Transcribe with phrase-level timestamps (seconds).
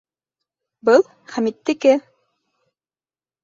[0.89, 1.03] Был
[1.35, 1.95] -Хәмиттеке.